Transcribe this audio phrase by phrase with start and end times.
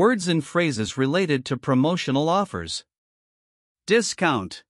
[0.00, 2.86] Words and phrases related to promotional offers.
[3.86, 4.64] Discount.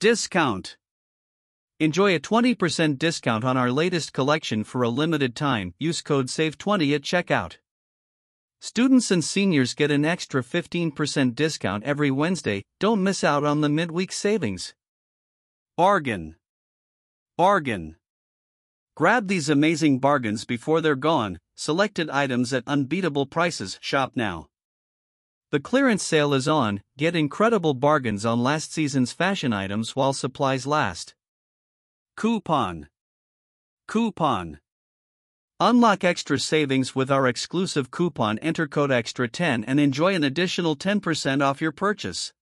[0.00, 0.76] Discount.
[1.78, 5.72] Enjoy a 20% discount on our latest collection for a limited time.
[5.78, 7.58] Use code SAVE20 at checkout.
[8.60, 12.64] Students and seniors get an extra 15% discount every Wednesday.
[12.80, 14.74] Don't miss out on the midweek savings.
[15.76, 16.34] Bargain.
[17.38, 17.94] Bargain.
[18.96, 21.40] Grab these amazing bargains before they're gone.
[21.56, 23.76] Selected items at unbeatable prices.
[23.80, 24.46] Shop now.
[25.50, 26.80] The clearance sale is on.
[26.96, 31.16] Get incredible bargains on last season's fashion items while supplies last.
[32.16, 32.88] Coupon.
[33.88, 34.60] Coupon.
[35.58, 38.38] Unlock extra savings with our exclusive coupon.
[38.38, 42.32] Enter code EXTRA10 and enjoy an additional 10% off your purchase.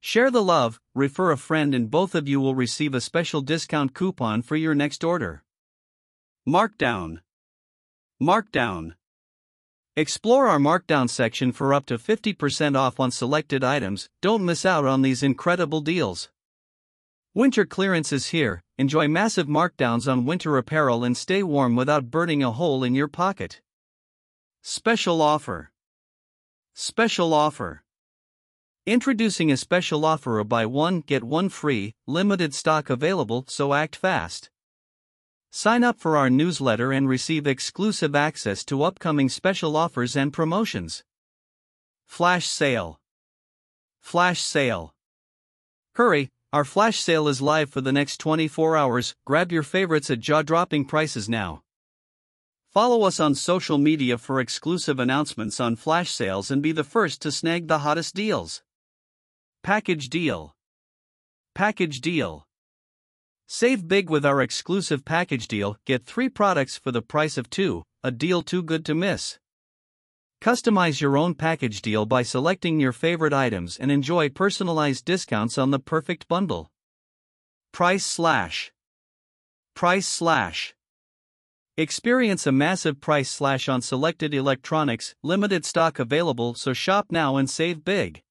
[0.00, 3.92] Share the love, refer a friend, and both of you will receive a special discount
[3.92, 5.42] coupon for your next order.
[6.48, 7.20] Markdown.
[8.20, 8.94] Markdown.
[9.94, 14.08] Explore our markdown section for up to 50% off on selected items.
[14.22, 16.30] Don't miss out on these incredible deals.
[17.34, 18.62] Winter clearance is here.
[18.78, 23.08] Enjoy massive markdowns on winter apparel and stay warm without burning a hole in your
[23.08, 23.60] pocket.
[24.62, 25.70] Special offer.
[26.74, 27.82] Special offer.
[28.86, 33.94] Introducing a special offer of buy one get one free, limited stock available, so act
[33.94, 34.48] fast.
[35.52, 41.02] Sign up for our newsletter and receive exclusive access to upcoming special offers and promotions.
[42.06, 43.00] Flash sale.
[44.00, 44.94] Flash sale.
[45.96, 49.14] Hurry, our flash sale is live for the next 24 hours.
[49.26, 51.62] Grab your favorites at jaw dropping prices now.
[52.70, 57.20] Follow us on social media for exclusive announcements on flash sales and be the first
[57.22, 58.62] to snag the hottest deals.
[59.64, 60.54] Package deal.
[61.56, 62.46] Package deal.
[63.52, 65.76] Save big with our exclusive package deal.
[65.84, 69.40] Get three products for the price of two, a deal too good to miss.
[70.40, 75.72] Customize your own package deal by selecting your favorite items and enjoy personalized discounts on
[75.72, 76.70] the perfect bundle.
[77.72, 78.70] Price slash.
[79.74, 80.72] Price slash.
[81.76, 87.50] Experience a massive price slash on selected electronics, limited stock available, so shop now and
[87.50, 88.22] save big.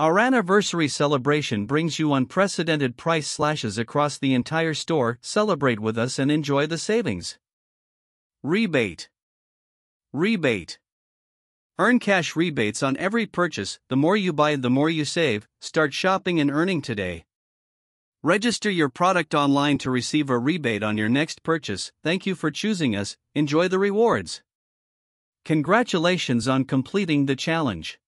[0.00, 5.18] Our anniversary celebration brings you unprecedented price slashes across the entire store.
[5.20, 7.38] Celebrate with us and enjoy the savings.
[8.42, 9.10] Rebate.
[10.14, 10.78] Rebate.
[11.78, 13.78] Earn cash rebates on every purchase.
[13.90, 15.46] The more you buy, the more you save.
[15.60, 17.26] Start shopping and earning today.
[18.22, 21.92] Register your product online to receive a rebate on your next purchase.
[22.02, 23.18] Thank you for choosing us.
[23.34, 24.40] Enjoy the rewards.
[25.44, 28.00] Congratulations on completing the challenge.